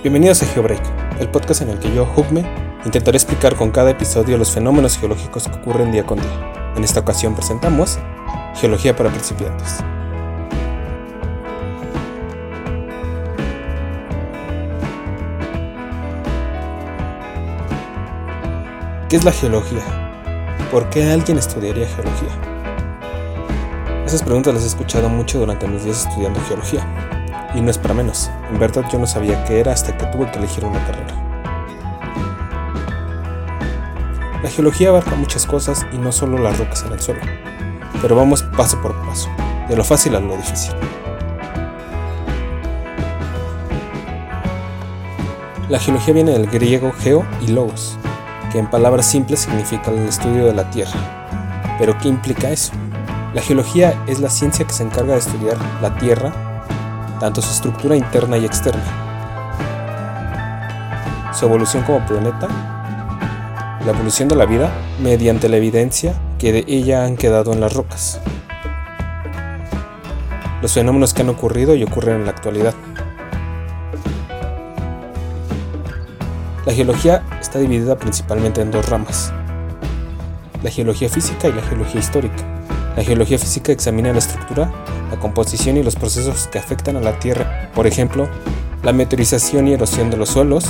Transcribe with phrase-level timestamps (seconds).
[0.00, 0.80] Bienvenidos a GeoBreak,
[1.18, 2.44] el podcast en el que yo, Hugme,
[2.84, 6.72] intentaré explicar con cada episodio los fenómenos geológicos que ocurren día con día.
[6.76, 7.98] En esta ocasión presentamos
[8.54, 9.78] Geología para principiantes.
[19.08, 19.82] ¿Qué es la geología?
[20.70, 22.28] ¿Por qué alguien estudiaría geología?
[24.06, 26.86] Esas preguntas las he escuchado mucho durante mis días estudiando geología.
[27.58, 30.30] Y no es para menos, en verdad yo no sabía qué era hasta que tuve
[30.30, 31.12] que elegir una carrera.
[34.44, 37.20] La geología abarca muchas cosas y no solo las rocas en el suelo,
[38.00, 39.28] pero vamos paso por paso,
[39.68, 40.72] de lo fácil a lo difícil.
[45.68, 47.98] La geología viene del griego geo y logos,
[48.52, 51.76] que en palabras simples significa el estudio de la Tierra.
[51.76, 52.72] Pero ¿qué implica eso?
[53.34, 56.47] La geología es la ciencia que se encarga de estudiar la Tierra
[57.18, 58.82] tanto su estructura interna y externa,
[61.32, 62.48] su evolución como planeta,
[63.84, 64.70] la evolución de la vida
[65.00, 68.20] mediante la evidencia que de ella han quedado en las rocas,
[70.62, 72.74] los fenómenos que han ocurrido y ocurren en la actualidad.
[76.66, 79.32] La geología está dividida principalmente en dos ramas,
[80.62, 82.44] la geología física y la geología histórica.
[82.96, 84.72] La geología física examina la estructura,
[85.10, 88.28] la composición y los procesos que afectan a la Tierra, por ejemplo,
[88.82, 90.64] la meteorización y erosión de los suelos,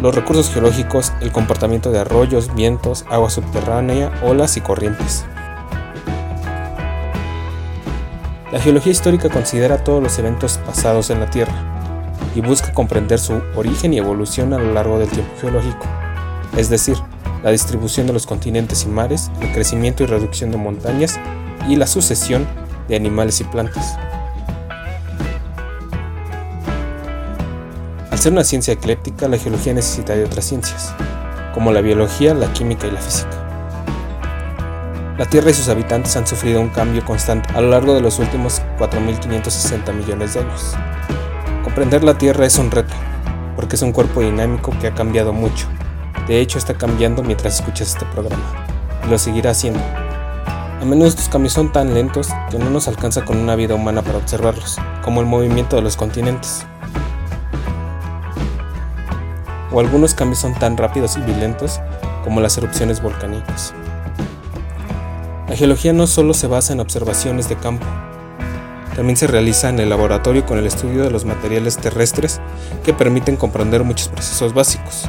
[0.00, 5.24] los recursos geológicos, el comportamiento de arroyos, vientos, agua subterránea, olas y corrientes.
[8.52, 11.54] La geología histórica considera todos los eventos pasados en la Tierra
[12.34, 15.86] y busca comprender su origen y evolución a lo largo del tiempo geológico,
[16.56, 16.96] es decir,
[17.42, 21.18] la distribución de los continentes y mares, el crecimiento y reducción de montañas
[21.68, 22.46] y la sucesión
[22.88, 23.96] de animales y plantas.
[28.10, 30.94] Al ser una ciencia ecléptica, la geología necesita de otras ciencias,
[31.52, 33.44] como la biología, la química y la física.
[35.18, 38.18] La Tierra y sus habitantes han sufrido un cambio constante a lo largo de los
[38.18, 40.74] últimos 4.560 millones de años.
[41.62, 42.94] Comprender la Tierra es un reto,
[43.56, 45.68] porque es un cuerpo dinámico que ha cambiado mucho.
[46.26, 48.66] De hecho, está cambiando mientras escuchas este programa,
[49.04, 49.80] y lo seguirá haciendo.
[50.84, 54.02] A menudo estos cambios son tan lentos que no nos alcanza con una vida humana
[54.02, 56.66] para observarlos, como el movimiento de los continentes.
[59.72, 61.80] O algunos cambios son tan rápidos y violentos
[62.22, 63.72] como las erupciones volcánicas.
[65.48, 67.86] La geología no solo se basa en observaciones de campo,
[68.94, 72.42] también se realiza en el laboratorio con el estudio de los materiales terrestres
[72.84, 75.08] que permiten comprender muchos procesos básicos.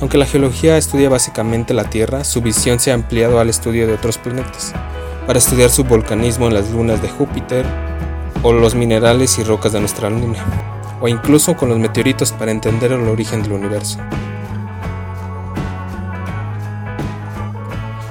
[0.00, 3.94] Aunque la geología estudia básicamente la Tierra, su visión se ha ampliado al estudio de
[3.94, 4.72] otros planetas,
[5.26, 7.66] para estudiar su volcanismo en las lunas de Júpiter,
[8.44, 10.38] o los minerales y rocas de nuestra luna,
[11.00, 13.98] o incluso con los meteoritos para entender el origen del universo.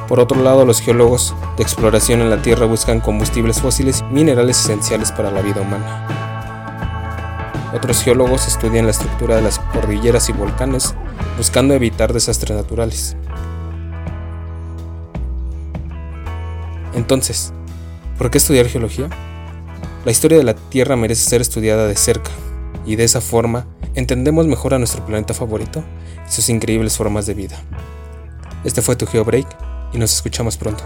[0.09, 4.59] Por otro lado, los geólogos de exploración en la Tierra buscan combustibles fósiles y minerales
[4.59, 6.05] esenciales para la vida humana.
[7.73, 10.95] Otros geólogos estudian la estructura de las cordilleras y volcanes,
[11.37, 13.15] buscando evitar desastres naturales.
[16.93, 17.53] Entonces,
[18.17, 19.09] ¿por qué estudiar geología?
[20.03, 22.31] La historia de la Tierra merece ser estudiada de cerca,
[22.85, 25.83] y de esa forma entendemos mejor a nuestro planeta favorito
[26.27, 27.57] y sus increíbles formas de vida.
[28.63, 29.47] Este fue tu GeoBreak
[29.93, 30.83] y nos escuchamos pronto.